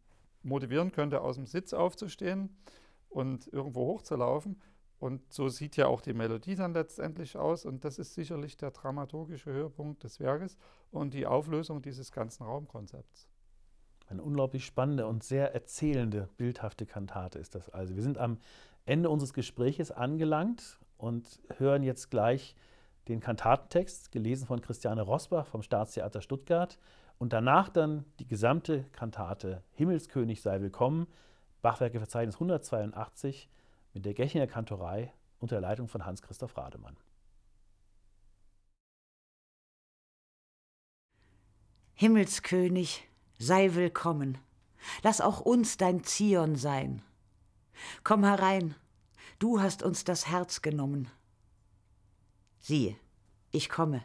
[0.42, 2.56] motivieren könnte, aus dem Sitz aufzustehen
[3.08, 4.60] und irgendwo hochzulaufen.
[4.98, 7.66] Und so sieht ja auch die Melodie dann letztendlich aus.
[7.66, 10.56] Und das ist sicherlich der dramaturgische Höhepunkt des Werkes
[10.90, 13.28] und die Auflösung dieses ganzen Raumkonzepts.
[14.08, 17.96] Eine unglaublich spannende und sehr erzählende, bildhafte Kantate ist das also.
[17.96, 18.38] Wir sind am
[18.84, 22.54] Ende unseres Gespräches angelangt und hören jetzt gleich
[23.08, 26.78] den Kantatentext, gelesen von Christiane Rosbach vom Staatstheater Stuttgart
[27.18, 31.08] und danach dann die gesamte Kantate Himmelskönig sei willkommen,
[31.62, 33.48] Bachwerkeverzeichnis 182
[33.92, 36.96] mit der Gechinger Kantorei unter Leitung von Hans-Christoph Rademann.
[41.94, 43.05] Himmelskönig,
[43.38, 44.38] sei willkommen.
[45.02, 47.02] Lass auch uns dein Zion sein.
[48.04, 48.74] Komm herein,
[49.38, 51.10] du hast uns das Herz genommen.
[52.60, 52.96] Siehe,
[53.52, 54.02] ich komme.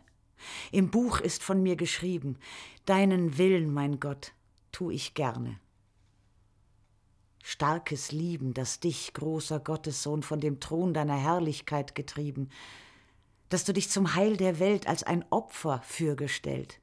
[0.72, 2.38] Im Buch ist von mir geschrieben,
[2.86, 4.34] deinen Willen, mein Gott,
[4.72, 5.60] tu ich gerne.
[7.44, 12.50] Starkes Lieben, das dich, großer Gottessohn, von dem Thron deiner Herrlichkeit getrieben,
[13.50, 16.80] dass du dich zum Heil der Welt als ein Opfer fürgestellt,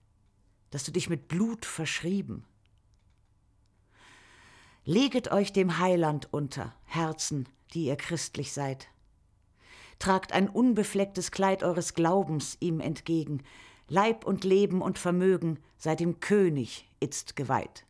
[0.71, 2.45] dass du dich mit Blut verschrieben.
[4.85, 8.89] Leget euch dem Heiland unter, Herzen, die ihr christlich seid
[9.99, 13.43] tragt ein unbeflecktes Kleid eures Glaubens ihm entgegen,
[13.89, 17.87] Leib und Leben und Vermögen sei dem König itzt geweiht.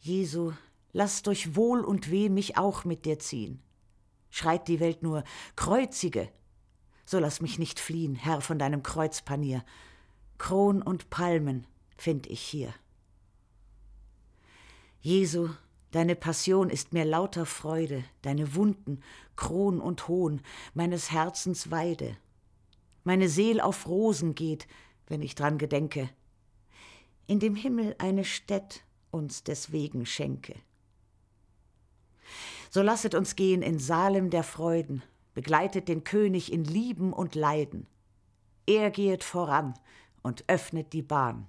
[0.00, 0.52] Jesu,
[0.92, 3.62] lass durch Wohl und Weh mich auch mit dir ziehen.
[4.30, 5.24] Schreit die Welt nur,
[5.56, 6.28] kreuzige,
[7.04, 9.64] so lass mich nicht fliehen, Herr, von deinem Kreuzpanier.
[10.38, 11.66] Kron und Palmen
[11.96, 12.74] find ich hier.
[15.00, 15.48] Jesu,
[15.94, 19.00] Deine Passion ist mir lauter Freude, deine Wunden,
[19.36, 20.40] Kron und Hohn,
[20.74, 22.16] meines Herzens Weide.
[23.04, 24.66] Meine Seel auf Rosen geht,
[25.06, 26.10] wenn ich dran gedenke.
[27.28, 30.56] In dem Himmel eine Städt uns deswegen schenke.
[32.70, 37.86] So lasset uns gehen in Salem der Freuden, begleitet den König in Lieben und Leiden.
[38.66, 39.74] Er gehet voran
[40.24, 41.46] und öffnet die Bahn.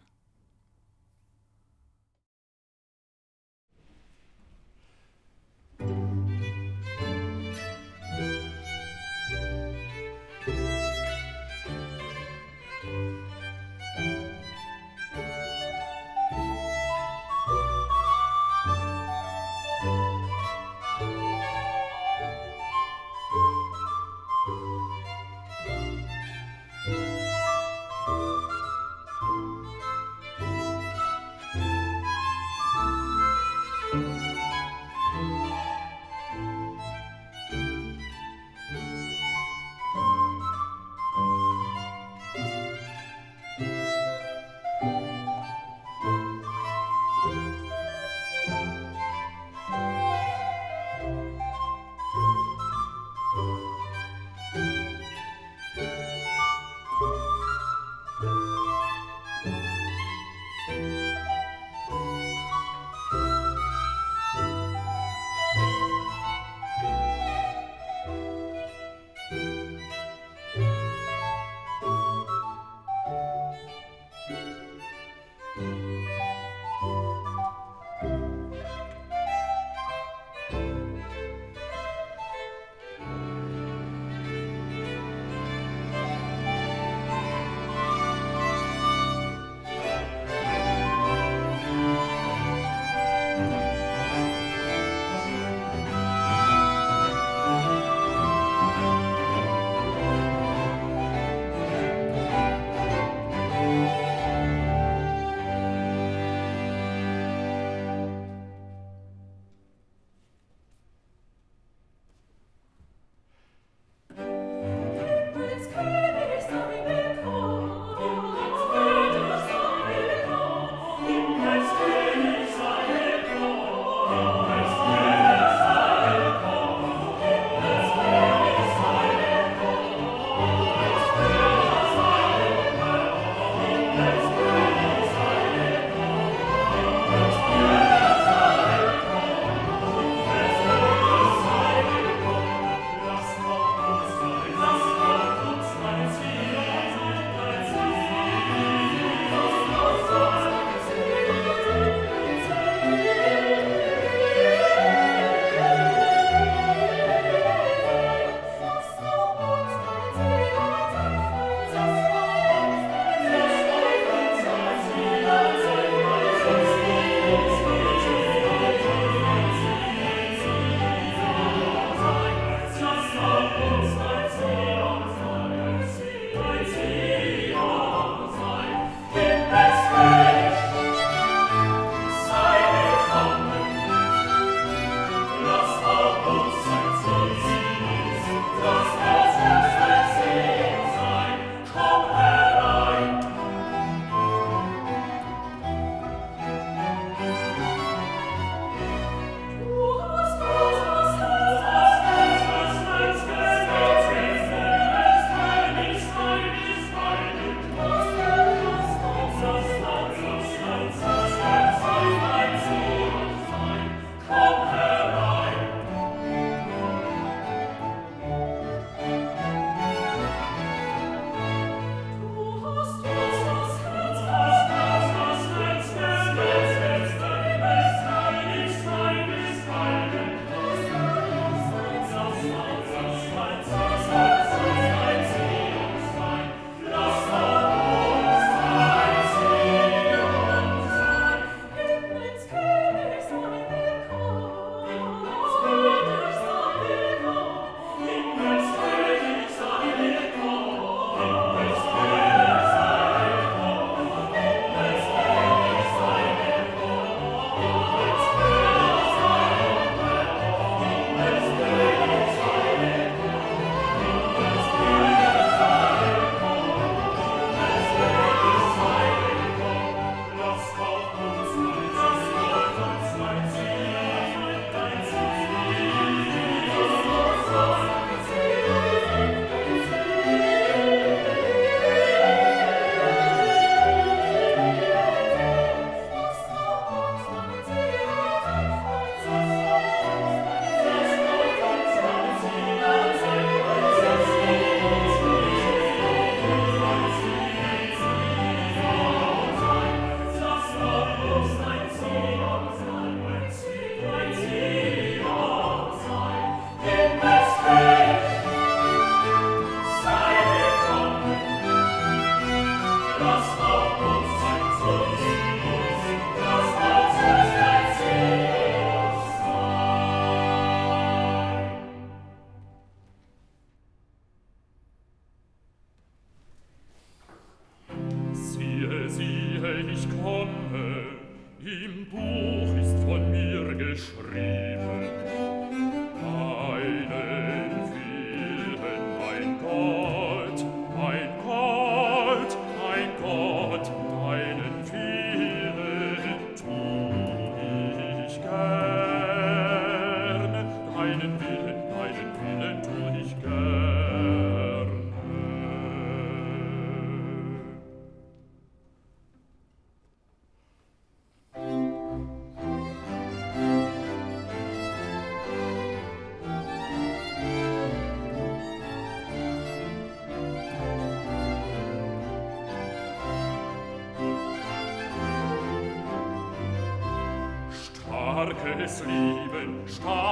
[378.86, 380.25] des Lieben starb.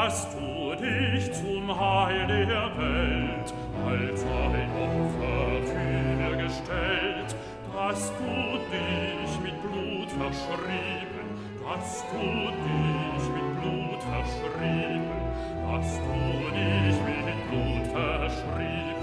[0.00, 3.52] dass du dich zum Heil der Welt
[3.84, 7.30] als ein Opfer für gestellt,
[7.74, 8.34] dass du
[8.70, 11.26] dich mit Blut verschrieben,
[11.64, 12.26] dass du
[12.64, 15.18] dich mit Blut verschrieben,
[15.66, 16.18] dass du
[16.54, 18.98] dich mit Blut verschrieben.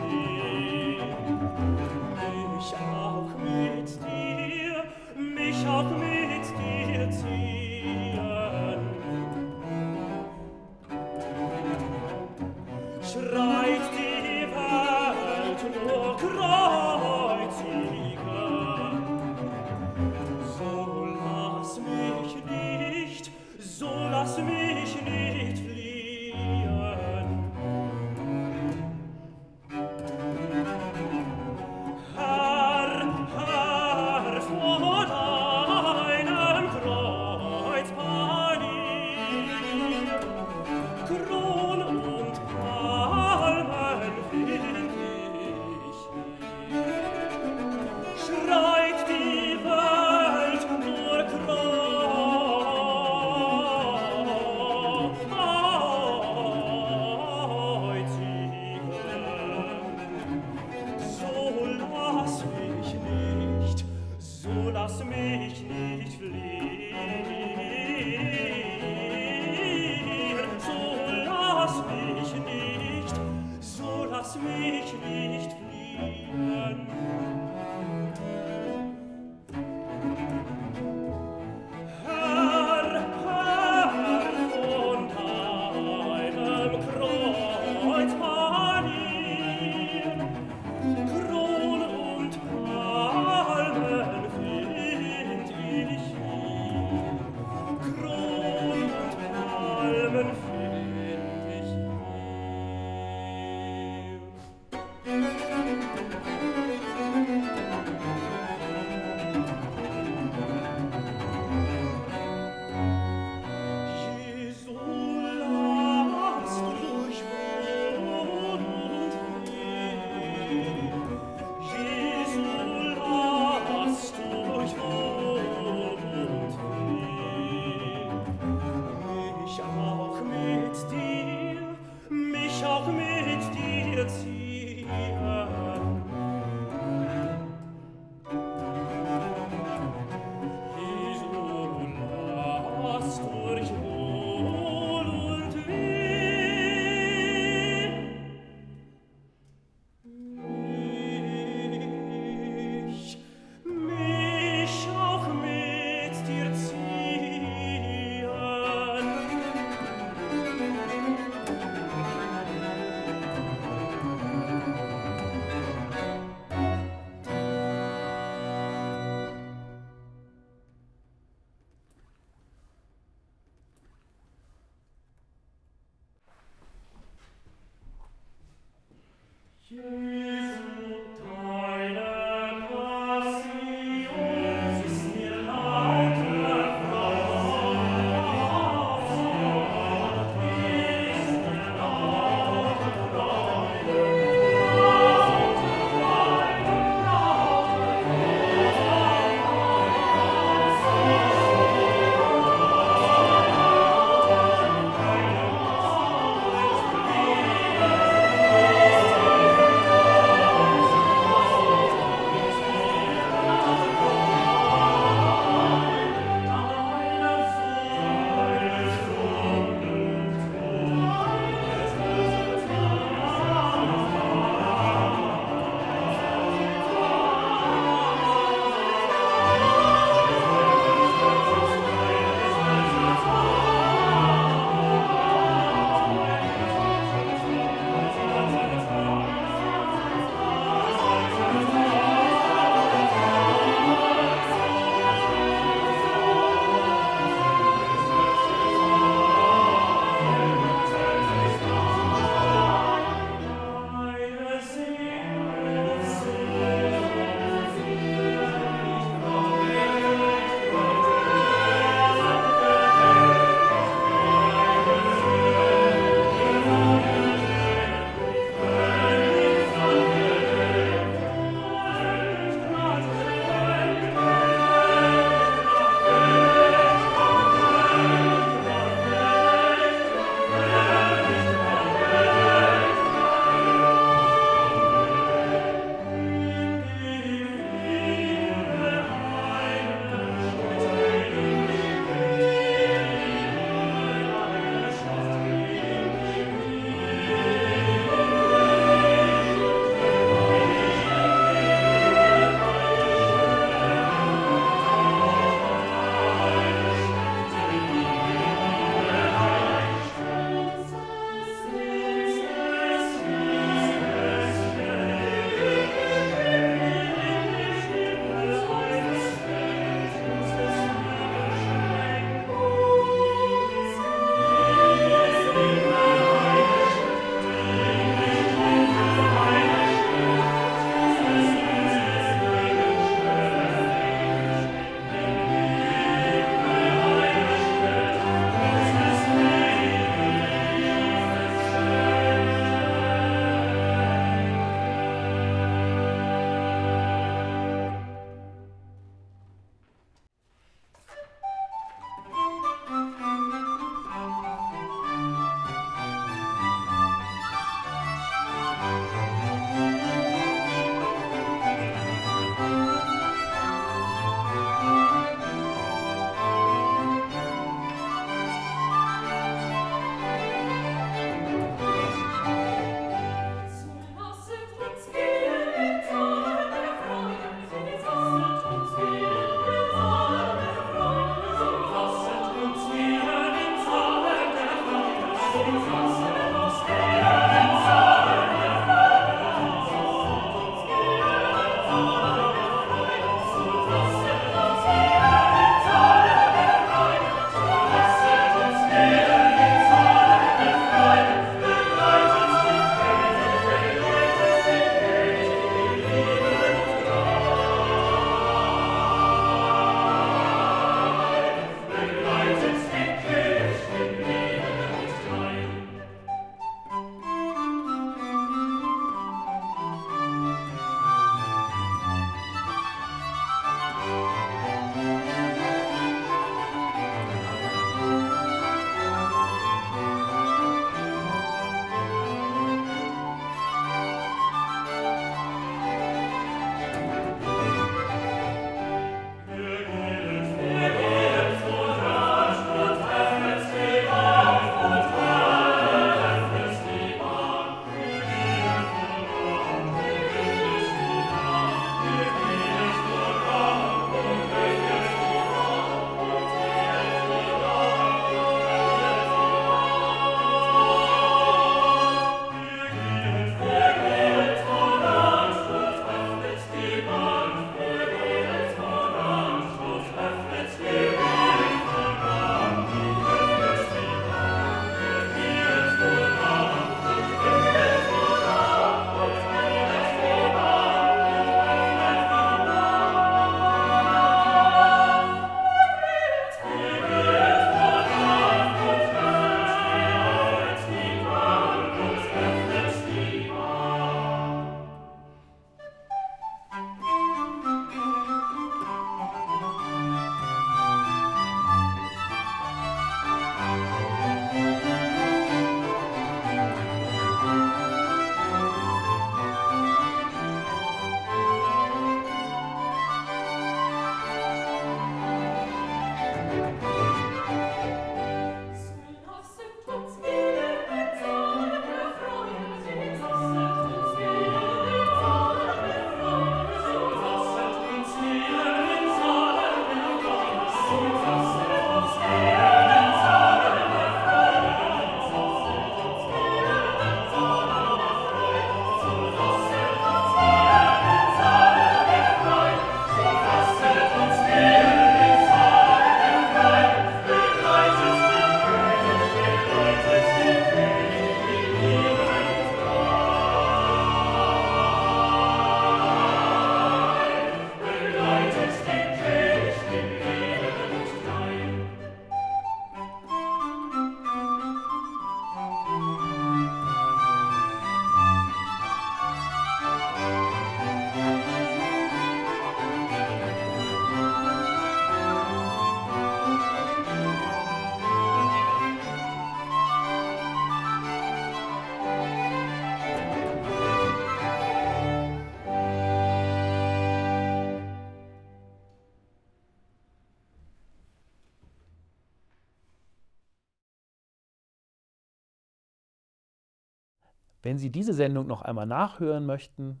[597.62, 600.00] Wenn Sie diese Sendung noch einmal nachhören möchten,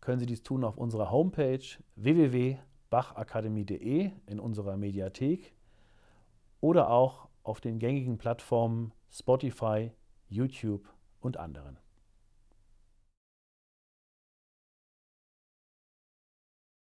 [0.00, 1.58] können Sie dies tun auf unserer Homepage
[1.96, 5.52] www.bachakademie.de in unserer Mediathek
[6.60, 9.90] oder auch auf den gängigen Plattformen Spotify,
[10.28, 10.88] YouTube
[11.20, 11.79] und anderen.